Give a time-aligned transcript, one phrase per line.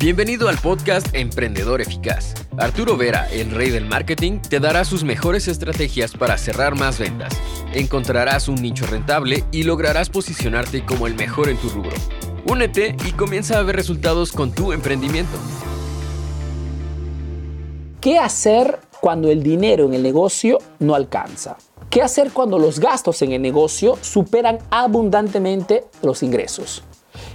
[0.00, 2.34] Bienvenido al podcast Emprendedor Eficaz.
[2.56, 7.36] Arturo Vera, el rey del marketing, te dará sus mejores estrategias para cerrar más ventas.
[7.74, 11.96] Encontrarás un nicho rentable y lograrás posicionarte como el mejor en tu rubro.
[12.46, 15.36] Únete y comienza a ver resultados con tu emprendimiento.
[18.00, 21.56] ¿Qué hacer cuando el dinero en el negocio no alcanza?
[21.90, 26.84] ¿Qué hacer cuando los gastos en el negocio superan abundantemente los ingresos?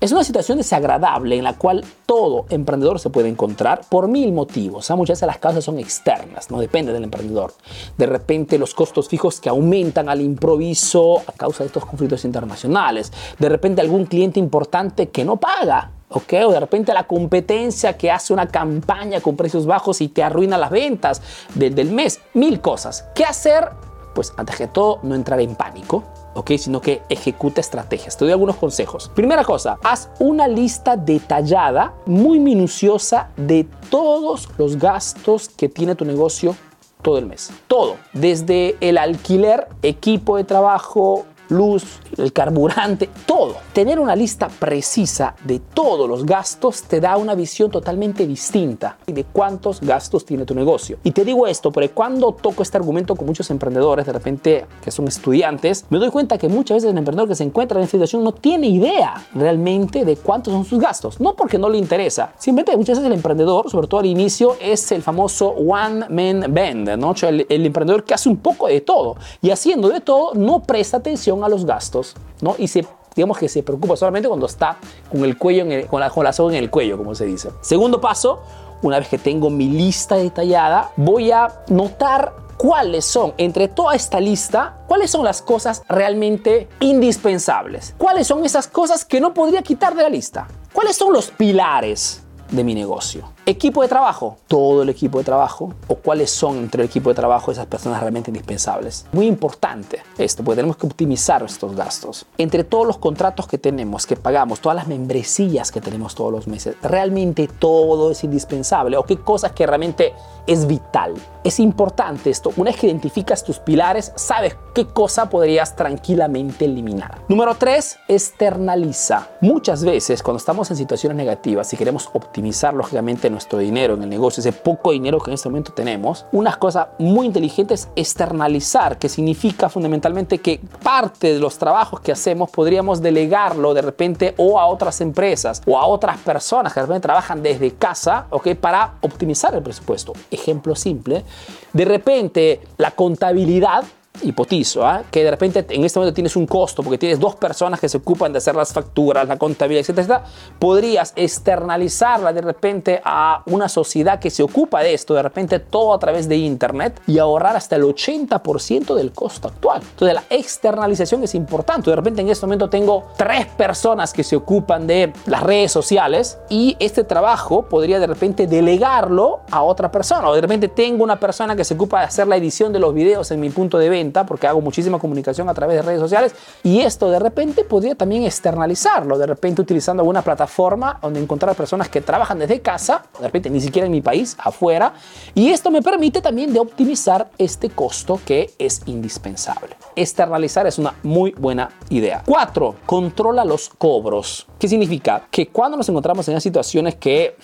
[0.00, 4.90] Es una situación desagradable en la cual todo emprendedor se puede encontrar por mil motivos.
[4.90, 7.54] Muchas veces las causas son externas, no depende del emprendedor.
[7.96, 13.12] De repente los costos fijos que aumentan al improviso a causa de estos conflictos internacionales.
[13.38, 15.92] De repente algún cliente importante que no paga.
[16.08, 16.20] O
[16.52, 20.70] de repente la competencia que hace una campaña con precios bajos y te arruina las
[20.70, 21.22] ventas
[21.54, 22.20] del, del mes.
[22.34, 23.06] Mil cosas.
[23.14, 23.70] ¿Qué hacer?
[24.14, 26.52] Pues antes todo, no entrar en pánico ¿ok?
[26.58, 28.16] Sino que ejecuta estrategias.
[28.16, 29.10] Te doy algunos consejos.
[29.14, 36.04] Primera cosa, haz una lista detallada, muy minuciosa de todos los gastos que tiene tu
[36.04, 36.56] negocio
[37.02, 37.52] todo el mes.
[37.68, 43.56] Todo, desde el alquiler, equipo de trabajo, luz, el carburante, todo.
[43.72, 49.24] Tener una lista precisa de todos los gastos te da una visión totalmente distinta de
[49.24, 50.98] cuántos gastos tiene tu negocio.
[51.04, 54.90] Y te digo esto porque cuando toco este argumento con muchos emprendedores, de repente que
[54.90, 57.92] son estudiantes, me doy cuenta que muchas veces el emprendedor que se encuentra en esta
[57.92, 61.20] situación no tiene idea realmente de cuántos son sus gastos.
[61.20, 64.90] No porque no le interesa, simplemente muchas veces el emprendedor, sobre todo al inicio, es
[64.92, 67.14] el famoso one man band, ¿no?
[67.22, 70.98] el, el emprendedor que hace un poco de todo y haciendo de todo no presta
[70.98, 72.54] atención a los gastos, ¿no?
[72.58, 74.76] Y se digamos que se preocupa solamente cuando está
[75.10, 77.50] con el cuello, con, la, con la soga en el cuello, como se dice.
[77.60, 78.42] Segundo paso,
[78.82, 84.20] una vez que tengo mi lista detallada, voy a notar cuáles son, entre toda esta
[84.20, 87.94] lista, cuáles son las cosas realmente indispensables.
[87.98, 90.46] ¿Cuáles son esas cosas que no podría quitar de la lista?
[90.72, 92.23] ¿Cuáles son los pilares
[92.54, 93.28] de mi negocio?
[93.46, 97.14] Equipo de trabajo, todo el equipo de trabajo, o cuáles son entre el equipo de
[97.14, 99.06] trabajo esas personas realmente indispensables.
[99.12, 102.26] Muy importante esto, porque tenemos que optimizar estos gastos.
[102.38, 106.46] Entre todos los contratos que tenemos, que pagamos, todas las membresías que tenemos todos los
[106.46, 110.14] meses, realmente todo es indispensable, o qué cosas que realmente
[110.46, 111.14] es vital.
[111.42, 112.52] Es importante esto.
[112.56, 117.22] Una vez que identificas tus pilares, sabes qué cosa podrías tranquilamente eliminar.
[117.28, 119.28] Número 3, externaliza.
[119.40, 122.43] Muchas veces cuando estamos en situaciones negativas y queremos optimizar
[122.74, 126.56] lógicamente nuestro dinero en el negocio, ese poco dinero que en este momento tenemos, una
[126.56, 132.50] cosa muy inteligente es externalizar, que significa fundamentalmente que parte de los trabajos que hacemos
[132.50, 137.02] podríamos delegarlo de repente o a otras empresas o a otras personas que de repente
[137.02, 138.54] trabajan desde casa, ¿ok?
[138.54, 140.12] Para optimizar el presupuesto.
[140.30, 141.24] Ejemplo simple,
[141.72, 143.84] de repente la contabilidad
[144.22, 145.02] hipotizo, ¿ah?
[145.10, 147.96] que de repente en este momento tienes un costo porque tienes dos personas que se
[147.96, 150.24] ocupan de hacer las facturas, la contabilidad, etcétera,
[150.58, 155.92] podrías externalizarla de repente a una sociedad que se ocupa de esto, de repente todo
[155.92, 159.82] a través de internet y ahorrar hasta el 80% del costo actual.
[159.82, 161.90] Entonces la externalización es importante.
[161.90, 166.38] De repente en este momento tengo tres personas que se ocupan de las redes sociales
[166.48, 171.18] y este trabajo podría de repente delegarlo a otra persona o de repente tengo una
[171.18, 173.88] persona que se ocupa de hacer la edición de los videos en mi punto de
[173.88, 177.94] venta porque hago muchísima comunicación a través de redes sociales y esto de repente podría
[177.94, 183.26] también externalizarlo, de repente utilizando alguna plataforma donde encontrar personas que trabajan desde casa, de
[183.26, 184.94] repente ni siquiera en mi país, afuera,
[185.34, 189.76] y esto me permite también de optimizar este costo que es indispensable.
[189.96, 192.22] Externalizar es una muy buena idea.
[192.26, 194.46] Cuatro, controla los cobros.
[194.58, 195.26] ¿Qué significa?
[195.30, 197.36] Que cuando nos encontramos en situaciones que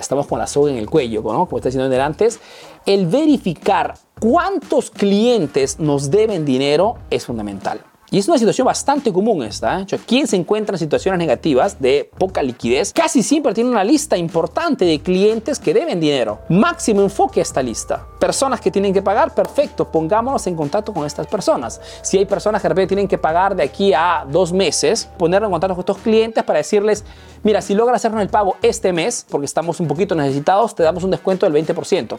[0.00, 1.46] estamos con la soga en el cuello, ¿no?
[1.46, 2.40] como está diciendo antes,
[2.86, 7.80] el verificar cuántos clientes nos deben dinero es fundamental.
[8.10, 9.80] Y es una situación bastante común esta.
[9.80, 9.86] ¿eh?
[10.06, 14.86] Quien se encuentra en situaciones negativas de poca liquidez casi siempre tiene una lista importante
[14.86, 16.38] de clientes que deben dinero.
[16.48, 18.06] Máximo enfoque a esta lista.
[18.18, 21.82] Personas que tienen que pagar, perfecto, pongámonos en contacto con estas personas.
[22.00, 25.48] Si hay personas que de repente tienen que pagar de aquí a dos meses, ponernos
[25.48, 27.04] en contacto con estos clientes para decirles,
[27.42, 31.04] mira, si logras hacernos el pago este mes, porque estamos un poquito necesitados, te damos
[31.04, 32.18] un descuento del 20%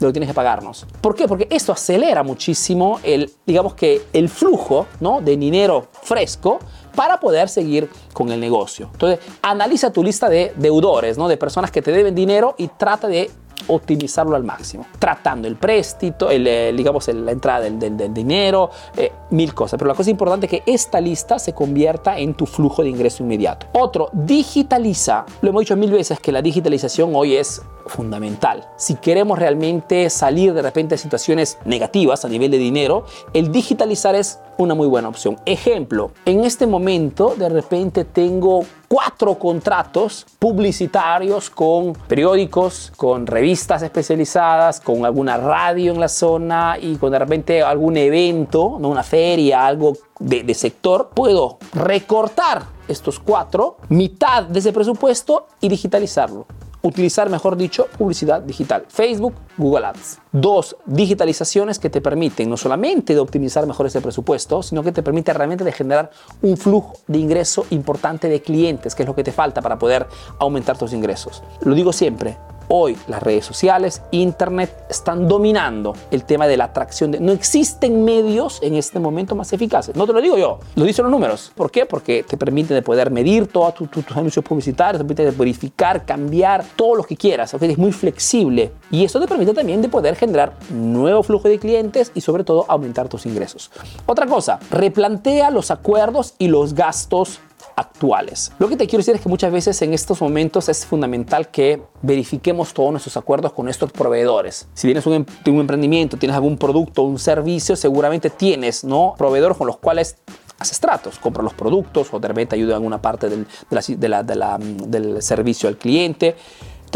[0.00, 0.86] de lo que tienes que pagarnos.
[1.00, 1.28] ¿Por qué?
[1.28, 5.20] Porque esto acelera muchísimo el, digamos que el flujo ¿no?
[5.20, 6.58] de dinero fresco
[6.96, 8.88] para poder seguir con el negocio.
[8.92, 11.28] Entonces, analiza tu lista de deudores, ¿no?
[11.28, 13.30] de personas que te deben dinero y trata de
[13.68, 19.54] optimizarlo al máximo, tratando el préstito, el, eh, digamos la entrada del, dinero, eh, mil
[19.54, 19.78] cosas.
[19.78, 23.22] Pero la cosa importante es que esta lista se convierta en tu flujo de ingreso
[23.22, 23.66] inmediato.
[23.72, 25.24] Otro, digitaliza.
[25.42, 28.66] Lo hemos dicho mil veces que la digitalización hoy es fundamental.
[28.76, 33.04] Si queremos realmente salir de repente de situaciones negativas a nivel de dinero,
[33.34, 35.38] el digitalizar es una muy buena opción.
[35.46, 44.80] Ejemplo, en este momento de repente tengo cuatro contratos publicitarios con periódicos, con revistas especializadas,
[44.80, 49.94] con alguna radio en la zona y con de repente algún evento, una feria, algo
[50.18, 56.46] de, de sector, puedo recortar estos cuatro, mitad de ese presupuesto y digitalizarlo
[56.82, 58.84] utilizar, mejor dicho, publicidad digital.
[58.88, 60.18] Facebook, Google Ads.
[60.32, 65.02] Dos, digitalizaciones que te permiten no solamente de optimizar mejor ese presupuesto, sino que te
[65.02, 66.10] permite realmente de generar
[66.42, 70.06] un flujo de ingreso importante de clientes, que es lo que te falta para poder
[70.38, 71.42] aumentar tus ingresos.
[71.62, 72.36] Lo digo siempre,
[72.72, 77.10] Hoy las redes sociales, Internet están dominando el tema de la atracción.
[77.10, 79.96] De, no existen medios en este momento más eficaces.
[79.96, 81.50] No te lo digo yo, lo dicen los números.
[81.56, 81.84] ¿Por qué?
[81.84, 86.94] Porque te permiten de poder medir todos tus anuncios publicitarios, te permite verificar, cambiar todo
[86.94, 87.52] lo que quieras.
[87.54, 87.72] ¿okay?
[87.72, 92.12] Es muy flexible y eso te permite también de poder generar nuevo flujo de clientes
[92.14, 93.72] y sobre todo aumentar tus ingresos.
[94.06, 97.40] Otra cosa, replantea los acuerdos y los gastos
[97.80, 98.52] actuales.
[98.58, 101.82] Lo que te quiero decir es que muchas veces en estos momentos es fundamental que
[102.02, 104.68] verifiquemos todos nuestros acuerdos con estos proveedores.
[104.74, 109.14] Si tienes un, em, un emprendimiento, tienes algún producto un servicio, seguramente tienes ¿no?
[109.16, 110.16] proveedores con los cuales
[110.60, 113.28] haces tratos, compra los productos o de repente ayuda en alguna parte
[113.70, 116.36] la, del servicio al cliente.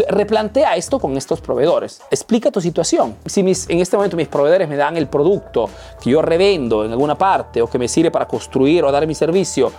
[0.09, 2.01] Replantea esto con estos proveedores.
[2.11, 3.15] Explica tu situación.
[3.25, 5.69] Si en este momento mis proveedores me dan el producto
[6.01, 9.15] que yo revendo en alguna parte o que me sirve para construir o dar mi
[9.15, 9.71] servicio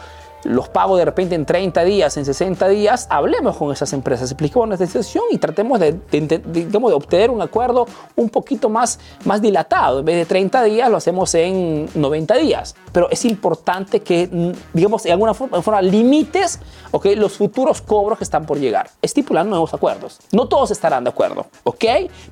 [0.44, 4.68] los pago de repente en 30 días, en 60 días, hablemos con esas empresas, expliquemos
[4.68, 10.00] nuestra situación y tratemos de, digamos, de obtener un acuerdo un poquito más, más dilatado.
[10.00, 12.74] En vez de 30 días, lo hacemos en 90 días.
[12.92, 16.60] Pero es importante que, mm, digamos, de alguna forma, forma limites
[16.92, 18.90] okay, los futuros cobros que están por llegar.
[19.02, 20.18] Estipular nuevos acuerdos.
[20.32, 21.84] No todos estarán de acuerdo, ¿ok?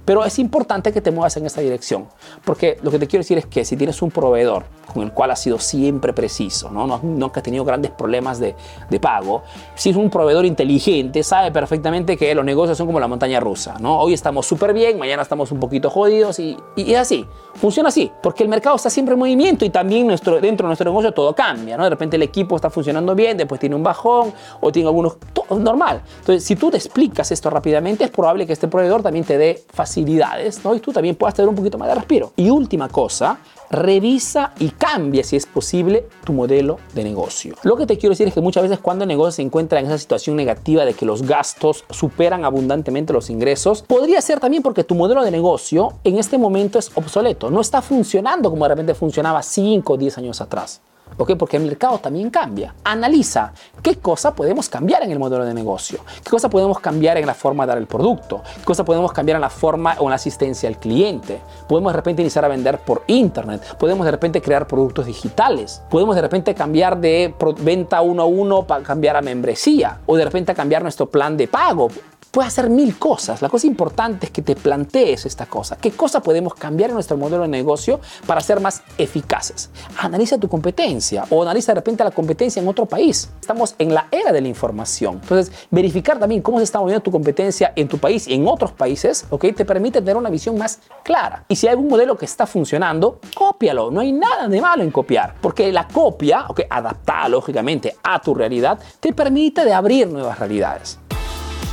[0.04, 2.06] Pero es importante que te muevas en esta dirección.
[2.44, 5.30] Porque lo que te quiero decir es que si tienes un proveedor con el cual
[5.30, 8.54] has sido siempre preciso, no, no, no has tenido grandes problemas de,
[8.90, 9.42] de, pago,
[9.74, 13.76] si es un proveedor inteligente, sabe perfectamente que los negocios son como la montaña rusa,
[13.80, 13.98] ¿no?
[14.00, 18.10] Hoy estamos súper bien, mañana estamos un poquito jodidos y, y, es así, funciona así,
[18.22, 21.34] porque el mercado está siempre en movimiento y también nuestro, dentro de nuestro negocio todo
[21.34, 21.84] cambia, ¿no?
[21.84, 25.16] De repente el equipo está funcionando bien, después tiene un bajón o tiene algunos...
[25.32, 26.02] Todo normal.
[26.20, 29.62] Entonces, si tú te explicas esto rápidamente, es probable que este proveedor también te dé
[29.72, 30.74] facilidades, ¿no?
[30.74, 32.32] Y tú también puedas tener un poquito más de respiro.
[32.36, 33.38] Y última cosa,
[33.74, 37.54] revisa y cambia, si es posible, tu modelo de negocio.
[37.62, 39.86] Lo que te quiero decir es que muchas veces cuando el negocio se encuentra en
[39.86, 44.84] esa situación negativa de que los gastos superan abundantemente los ingresos, podría ser también porque
[44.84, 48.94] tu modelo de negocio en este momento es obsoleto, no está funcionando como de repente
[48.94, 50.80] funcionaba 5 o 10 años atrás.
[51.16, 51.32] ¿Ok?
[51.38, 52.74] Porque el mercado también cambia.
[52.84, 53.52] Analiza
[53.82, 57.34] qué cosa podemos cambiar en el modelo de negocio, qué cosa podemos cambiar en la
[57.34, 60.16] forma de dar el producto, qué cosa podemos cambiar en la forma o en la
[60.16, 61.40] asistencia al cliente.
[61.68, 66.14] Podemos de repente iniciar a vender por internet, podemos de repente crear productos digitales, podemos
[66.16, 70.54] de repente cambiar de venta uno a uno para cambiar a membresía o de repente
[70.54, 71.88] cambiar nuestro plan de pago
[72.34, 73.40] puede hacer mil cosas.
[73.42, 75.76] La cosa importante es que te plantees esta cosa.
[75.76, 79.70] ¿Qué cosa podemos cambiar en nuestro modelo de negocio para ser más eficaces?
[79.98, 83.30] Analiza tu competencia o analiza de repente la competencia en otro país.
[83.40, 85.20] Estamos en la era de la información.
[85.22, 88.72] Entonces, verificar también cómo se está moviendo tu competencia en tu país y en otros
[88.72, 89.54] países, ¿ok?
[89.54, 91.44] Te permite tener una visión más clara.
[91.48, 93.92] Y si hay algún modelo que está funcionando, cópialo.
[93.92, 95.36] No hay nada de malo en copiar.
[95.40, 96.62] Porque la copia, ¿ok?
[96.68, 100.98] Adaptada lógicamente a tu realidad, te permite de abrir nuevas realidades.